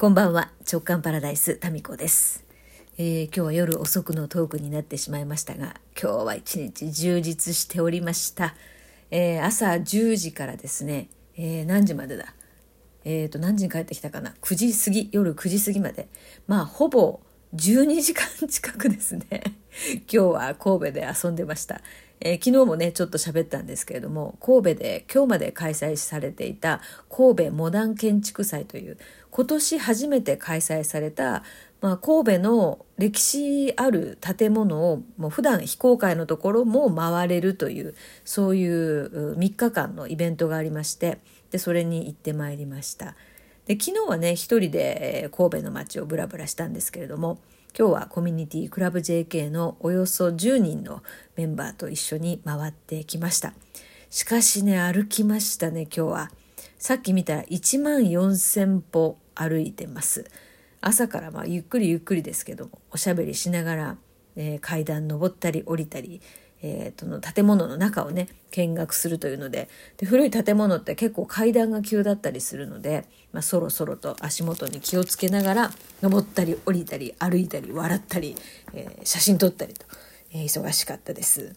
[0.00, 0.52] こんばんは。
[0.70, 2.44] 直感パラダイスタミコです、
[2.98, 8.54] えー、今日は夜遅くのトークになってしまいましたが今日は一日充実しておりました、
[9.10, 12.32] えー、朝10時からですね、えー、何時までだ？
[13.04, 15.08] えっ、と何時に帰ってきたかな？9時過ぎ？
[15.10, 16.06] 夜9時過ぎまで。
[16.46, 17.18] まあほぼ
[17.54, 19.42] 12時間近くですね
[20.04, 21.80] 今日は神戸で遊んでました
[22.20, 28.96] えー、昨日もねちょっと喋ったんですけれども神戸で今日まで開催されていた神戸モダン建築祭という
[29.30, 31.44] 今年初めて開催された、
[31.80, 41.18] まあ、神戸の歴史ある建物をもう普段非公開のところも回れるというそういう3日間のイベントがありまして
[41.52, 43.14] でそれに行ってまいりました。
[43.68, 47.38] で昨日はね一人で神戸の街をブラブラしたんですけれども
[47.78, 51.02] 今日はコミュニティクラブ JK のおよそ10人の
[51.36, 53.52] メンバーと一緒に回ってきました。
[54.08, 56.30] しかしね歩きましたね今日は。
[56.78, 60.24] さっき見たら1万4,000歩歩いてます。
[60.80, 63.96] 朝からまあゆっくりゆっくりですけどもおしゃべりしながら、
[64.36, 66.22] えー、階段登ったり降りたり
[66.62, 75.70] えー、との建物の中をね見学するというのでで古い建物って結構階段が急だったりするので、まあ、そろそろと足元に気をつけながら
[76.02, 78.36] 登ったり降りたり歩いたり笑ったり、
[78.74, 79.86] えー、写真撮ったりと、
[80.32, 81.54] えー、忙しかったです。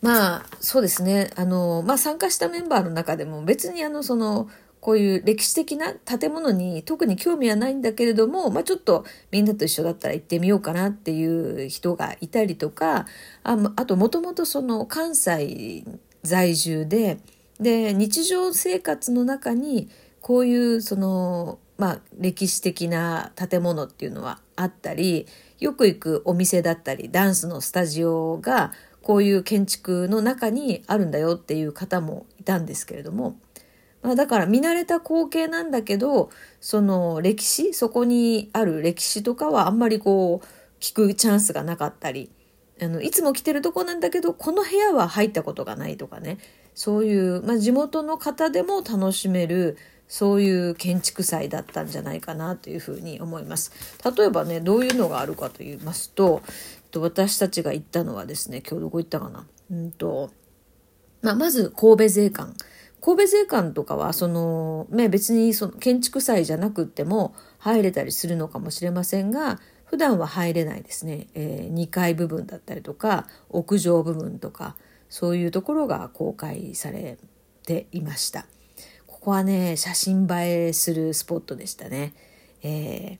[0.00, 4.48] まあそうですねあの、まあ、参加したメンバーの中でも別にあのその
[4.86, 13.06] こういう歴史的な建物に特に興味はないんだけれども、まあ、ちょっとみんなと一緒だったら行ってみようかなっていう人がいたりとか
[13.42, 15.82] ああともともとその関西
[16.22, 17.18] 在住で
[17.58, 19.88] で日常生活の中に
[20.20, 25.26] こういうその、まあ、歴史的な建物っていうのはあったり
[25.58, 33.36] よく行くお店だったりダンスのスタジオがこういう建築の中にあるんだよっていう方もいたんですけれども、
[34.14, 37.74] だから見慣れた光景なんだけどその歴史？
[37.74, 40.46] そこにある歴史とかはあんまりこう
[40.80, 42.30] 聞くチャンスがなかったり。
[42.78, 46.36] あのいつも来てるとこなんだけどこの部屋は入ったことがないとかね。
[46.74, 53.72] そういう、まあ、地元の方でも楽しめるそういう建築祭だったんじゃないかなというふうに思います。
[54.14, 56.42] 例えばねどういうのがあるかと言いますと
[56.94, 60.30] 私たちが行ったのはですね今日どこ行ったかな、うんと
[61.22, 62.54] まあ、まず神戸税関。
[63.06, 74.74] 神戸税関とかはその、ね、別にその建築祭じゃなくっても入れたりするのかもしれませんが普段は入れないですね、えー、2階部分だったりとか屋上部分とか
[75.08, 77.16] そういうところが公開され
[77.64, 78.44] ていました。
[79.06, 82.12] ここはね写真映えするスポットでしたね、
[82.62, 83.18] え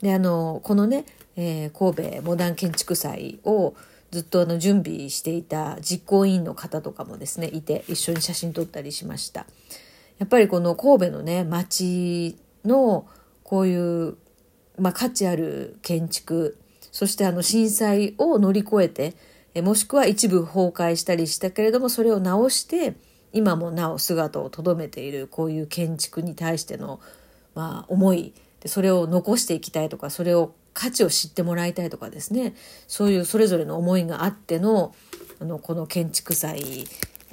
[0.00, 1.04] ー、であのこのね、
[1.36, 3.74] えー、神戸モダン建築祭を
[4.10, 9.46] ずっとあの準備していた実行委員の方とかもですねいて一緒に写真撮ったりしました。
[10.18, 13.06] やっぱりこの神戸のね町の
[13.44, 14.16] こういう、
[14.78, 16.58] まあ、価値ある建築
[16.92, 19.14] そしてあの震災を乗り越えて
[19.62, 22.94] もしくは一部崩壊したりしたけれどもそれを直して
[23.32, 27.00] 今もなお姿をとどめているこういう建築に対しての、
[27.54, 32.54] まあ、思いでそれを残していきたいとかそれを価値を知ってもらいたいとかですね。
[32.86, 34.94] そういうそれぞれの思いがあっての
[35.40, 36.86] あのこの建築祭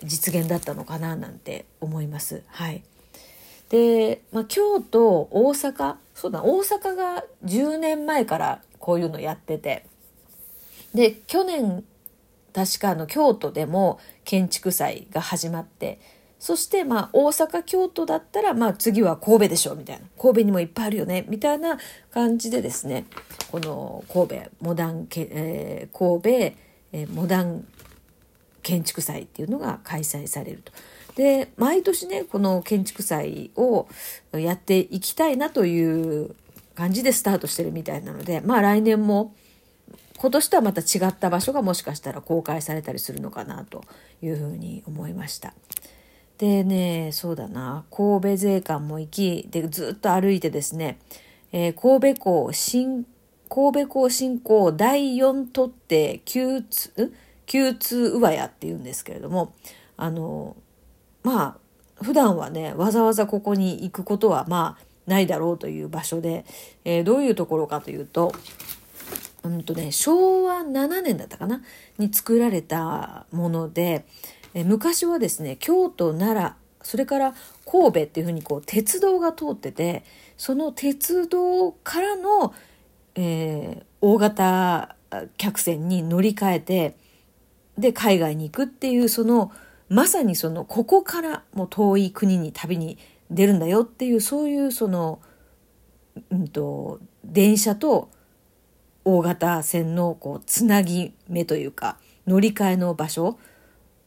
[0.04, 2.42] 実現だったのかななんて思います。
[2.48, 2.82] はい、
[3.70, 9.86] で、まあ、京都大阪そうだ大阪が10年前からこういうのやってて。
[10.96, 11.84] で去年
[12.52, 16.00] 確かあの京都でも建築祭が始まって
[16.46, 21.80] そしてまあ大阪京都だったらまあ次は神戸でしょみたいな神戸にもいっぱいあるよねみたいな
[22.12, 23.06] 感じでですね
[23.50, 27.66] この神戸モダン、えー、神戸、えー、モダン
[28.62, 30.72] 建築祭っていうのが開催されると。
[31.16, 33.88] で毎年ねこの建築祭を
[34.32, 36.36] やっていきたいなという
[36.76, 39.34] 感じでスタートしてるみたいなのでまあ来年も
[40.18, 43.84] 今年とはまた違った場所がもしかしたら公開されたりするのかなと
[44.22, 45.56] いうふうに思いました。
[46.38, 47.86] でねそうだな。
[47.92, 51.00] 神戸税関も行きでずっと歩いてですね、
[51.52, 53.06] えー、神戸港新
[53.50, 57.14] 神戸港新港第4取って9通
[57.48, 59.54] 9通上屋っていうんですけれども
[59.98, 60.56] あの
[61.24, 61.58] ま
[62.00, 66.46] あ普段はねわざわざここに行くことはまあないだろうという場所で、
[66.84, 68.34] えー、どういうところかというと
[69.44, 71.62] うんとね昭和7年だったかな？
[71.98, 74.06] に作られたもので
[74.56, 77.36] え昔はですね京都奈良それから
[77.66, 80.04] 神戸っていうふうにこう鉄道が通ってて
[80.38, 82.54] その鉄道からの、
[83.16, 84.96] えー、大型
[85.38, 86.98] 客船に乗り換えて
[87.78, 89.52] で海外に行くっていうその
[89.90, 92.98] まさにそのここからも遠い国に旅に
[93.30, 95.20] 出るんだよっていうそういうその
[96.32, 98.10] うんと、電車と
[99.04, 103.38] 大型船のこうつなぎ目というか乗り換えの場所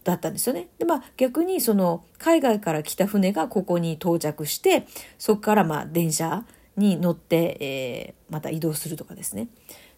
[0.09, 0.69] だったんですよね。
[0.79, 4.87] でまあ逆にその海外から来た船がここに到着して
[5.19, 6.45] そこからまあ電車
[6.79, 9.49] に乗って、えー、また移動するとかですね。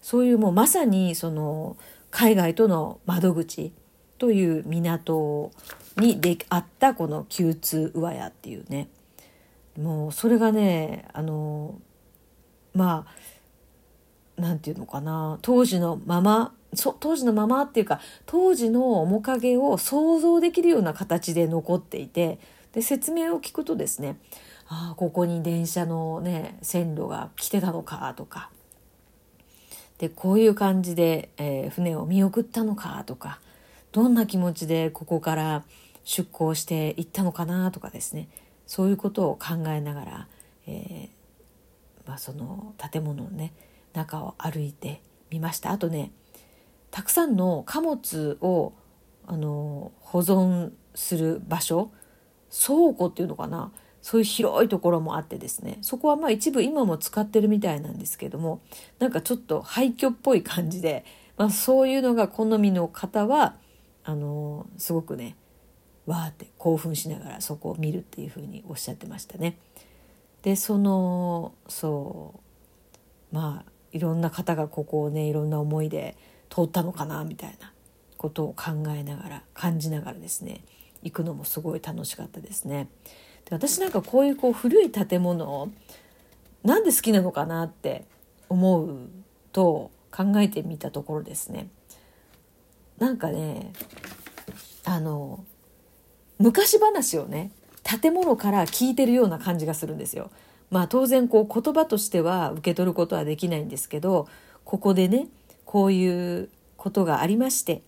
[0.02, 1.76] そういうもうまさにその
[2.10, 3.72] 海外との窓口
[4.18, 5.52] という港
[5.96, 8.88] にであったこの Q2 上屋っていうね。
[9.80, 11.78] もうそれがねあの
[12.74, 13.06] ま
[14.36, 15.38] あなんていうのかな。
[15.42, 22.38] 当時のままそ当時のままっていうか当時の面影を想像できるような形で残っていて
[22.72, 24.16] で説明を聞くとですね
[24.68, 28.50] ああここに電車のね線路が来てたのかとか
[29.98, 33.40] でこういう感じで、えー、船を見送ったのかとか
[33.92, 35.64] どんな気持ちでここから
[36.04, 38.28] 出港していったのかなとかですね
[38.66, 40.28] そういうことを考えながら、
[40.68, 41.20] えー
[42.08, 43.52] まあ、その建物のね
[43.92, 45.72] 中を歩いてみました。
[45.72, 46.12] あとね
[46.90, 48.72] たくさんの貨物を
[49.26, 51.90] あの保存する場所
[52.50, 53.70] 倉庫っていうのかな
[54.02, 58.60] そういう広いところもあってですねそこはまあ一部今も使ってるみたいなんですけども
[58.98, 61.04] なんかちょっと廃墟っぽい感じで、
[61.36, 63.56] まあ、そういうのが好みの方は
[64.04, 65.36] あのすごくね
[66.06, 69.58] わーって興奮しながらそこを見るっていうふうにおっしゃってましたね。
[70.42, 72.34] でそのそ
[73.32, 76.16] うまあいろんな方がここをねいろんな思いで
[76.50, 77.72] 通ったのかなみたいな
[78.18, 80.62] ことを考えながら感じながらですね
[81.02, 82.88] 行くのもすごい楽しかったですね。
[83.46, 85.70] で私なんかこういうこう古い建物
[86.62, 88.04] なんで好きなのかなって
[88.50, 89.08] 思う
[89.52, 91.70] と考えてみたところですね
[92.98, 93.72] なんかね
[94.84, 95.44] あの
[96.38, 97.52] 昔話をね
[97.82, 100.30] 建物から聞いてるような感じがするんですよ。
[100.70, 104.28] まあ当然こう言葉としては受け取ることはできないんですけど
[104.64, 105.26] ここでね
[105.70, 107.82] こういうことがありまして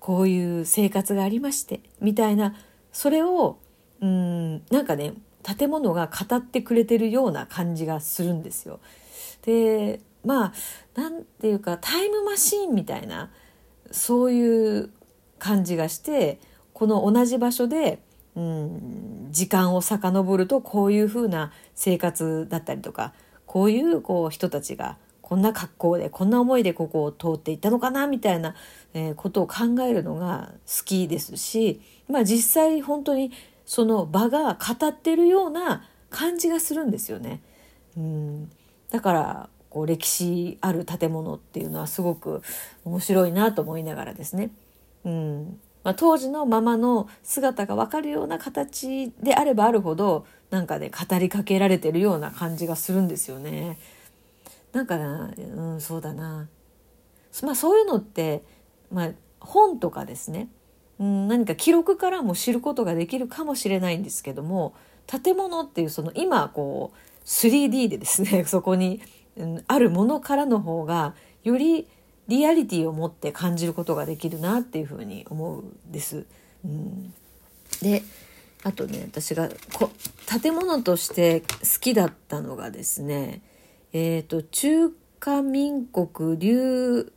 [0.00, 2.54] こういう生活がありましてみたいな
[2.92, 3.58] それを
[4.02, 8.80] うんなんかね建物が語ってくれてるような感じがするんですよ。
[9.46, 10.52] でまあ
[10.94, 13.30] なんていうかタイムマシーンみたいな
[13.90, 14.90] そういう
[15.38, 16.38] 感じがして
[16.74, 18.02] この同じ場所で、
[18.34, 23.14] うん、時間を遡るとこういうふうな生活だったりとか
[23.46, 28.54] こういうこう人たちがこんな格好でこんな思いでここを通っていったのかなみたいな、
[28.94, 33.32] え、ことを考えるのが好きですし、まあ、実際本当に
[33.64, 37.42] その場が語ってるような感じがするんですよね。
[37.96, 38.50] うん
[38.90, 42.42] だからこう歴史ある建物っていうのはすごく
[42.84, 44.50] 面白いなと思いながらですね、
[45.04, 53.76] うんまあ、当時のままの姿が分かるような形であればあるほどなんかね語りかけられてるような感じがするんですよね。
[54.76, 56.48] なんかな、うん、そうだな、
[57.42, 58.42] まあ、そういうのって、
[58.92, 60.48] まあ、本とかですね。
[60.98, 64.74] うん、何か記録からも知ることができるかもしれないんですけども
[65.06, 69.00] 建物っていうその今こう 3D でですね そこに、
[69.36, 71.86] うん、あるものからの方がより
[72.28, 76.26] リアリティを持って感じることができるなっていうふうに思うんです。
[76.64, 77.14] うん、
[77.80, 78.02] で
[78.62, 79.90] あとね私がこ
[80.42, 81.46] 建物として好
[81.80, 83.40] きだったのがですね
[83.92, 87.12] えっ、ー、と中華民国留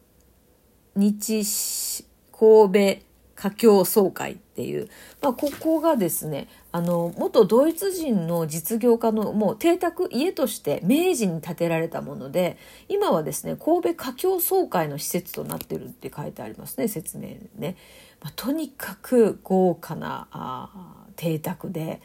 [0.96, 4.90] 日神戸華僑総会っていう、
[5.22, 12.58] まあ、ここがですねあの元ドイツ人の実業家のもう邸宅家として明治に建てられたもので
[12.90, 17.78] 今はですね神戸華僑総会の施設となってるって書いてありますね説明ね、
[18.22, 22.02] まあ、とにかく豪華なあ邸宅で、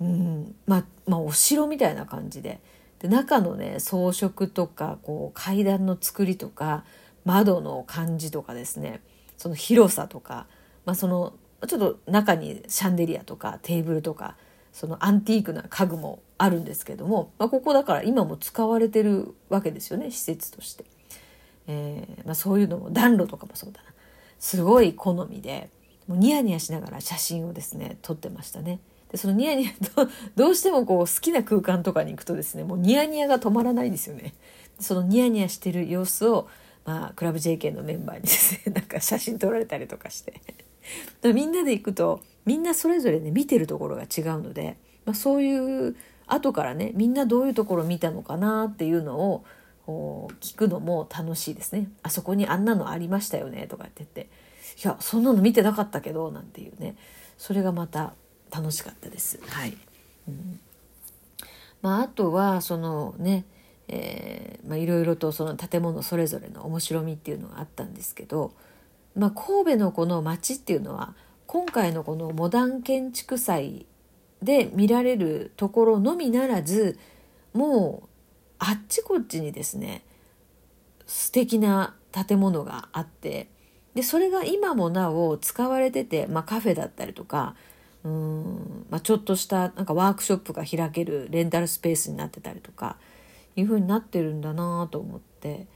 [0.00, 2.60] うんまあ、まあお城みたいな感じで
[3.00, 6.84] で中のね装飾とかこう階段の作りとか
[7.24, 9.00] 窓の感じとかですね。
[9.36, 10.46] その広さとか
[10.86, 11.34] まあ、その
[11.66, 14.36] ちょっと中にシャンデリアとかテーブルとか
[14.72, 20.84] そのアンティークな家具もあるんですけども、まあ、ここだから今も使われてるわけですよね施設として、
[21.66, 23.90] えーまあ、そういうのも暖炉とかもそうだな。
[24.38, 25.70] すごい好みで
[26.06, 28.78] もうニヤニヤしながら写真をですね撮ってましたね。
[29.10, 34.34] でそのニヤニヤとどうしてもこう好きな空間とかに行くとですねもうニヤニヤが止まらないんですよね。
[34.80, 36.48] そのニヤニヤしてる様子を
[36.84, 40.40] まあクラブ JK のメンバーにですね なんか写真撮られたりとかして。
[41.20, 45.96] だみんなで行くとみんなそれぞれね見てるところが違うので、まあ、そういう
[46.28, 49.42] 後からねみんなどういうところ見たのかなっていうの
[49.86, 51.88] を聞くのも楽しいですね。
[52.02, 54.28] あそこにあんなのありましたよねとかって言って
[54.82, 56.96] 「いやそんなの見てなかったけど」なんていうね。
[57.38, 58.14] それがまた
[58.56, 59.38] 楽しかったです。
[59.46, 59.76] はい、
[60.28, 60.60] うん
[61.82, 63.44] まあ、あとはそのね
[63.88, 68.52] えーまあ、いろいろとその建物それぞれの面白みっていうのがあったんですけど、
[69.14, 71.14] まあ、神戸のこの街っていうのは
[71.46, 73.86] 今回のこのモダン建築祭
[74.42, 76.98] で見られるところのみならず
[77.54, 78.08] もう
[78.58, 80.02] あっちこっちにですね
[81.06, 83.48] 素敵な建物があって
[83.94, 87.54] でそれが今もなお使われてて、まあ、カフェだったりとか
[88.06, 92.96] うん、まあ、ちょっとしたなんかワークショップが開けるレンタルスペースになってたりとか
[93.56, 95.66] いう風になってるんだなと思って、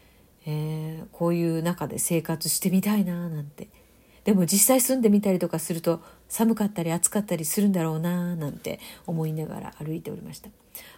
[0.46, 3.68] えー、こういう中で生活してみたいななんて。
[4.22, 10.50] でも実際住んでみたりとかすると寒かったり暑かったりするんだろうななんて思いながら歩いておりました。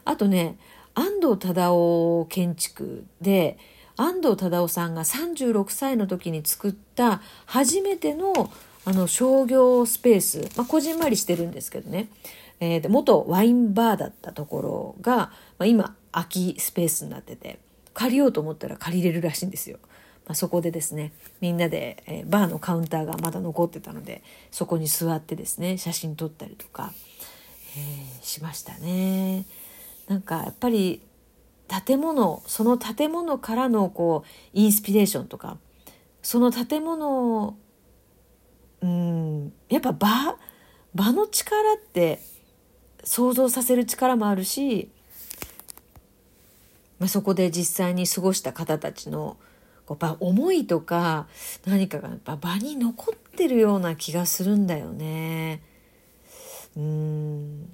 [0.05, 0.59] あとね
[0.95, 3.59] 安藤忠雄建築で
[3.97, 8.51] 安藤忠雄さんが36歳の時に作った初めての
[8.85, 12.09] あの商業スペース、まあ、こじんまりしてるんですけどね、
[12.61, 17.59] えー、で元ワインバーだったところが、まあ、今空きスペースになってて
[17.95, 19.79] 借りようと思ったら借りれるらしいんですよ。
[20.27, 24.23] まあ、そこでですねみんなで、えー、バーのカウンターがまだ残ってたので
[24.53, 26.93] そこに座ってですね写真撮ったりとか、
[27.77, 29.47] えー、しましたね。
[30.09, 31.03] なんかやっぱり
[31.87, 35.59] 建物その建物からのこうインスピレーションとか
[36.23, 37.57] その建物
[38.83, 40.09] うんやっぱ場
[40.95, 42.21] 場の力って
[43.05, 44.91] 想像させる力もあるし、
[46.99, 49.37] まあ、そこで実際に過ごした方たちの
[49.87, 51.27] こう思いとか
[51.67, 55.63] 何かがやっぱ場に残ってるような気がするんだよね。
[56.77, 57.73] うん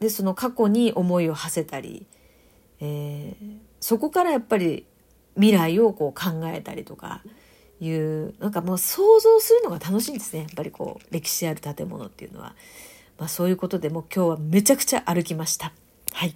[0.00, 2.06] でその過去に思いを馳せたり、
[2.80, 4.86] えー、そこからやっぱり
[5.34, 7.22] 未来をこう考えたりとか
[7.80, 10.40] いうなんかもう想像するのが楽しいんですね。
[10.40, 12.54] やっぱりこう歴史ある建物っていうのは、
[13.18, 15.72] まあ、そういうことでもう今日はめちゃくちゃ歩きました。
[16.12, 16.34] はい。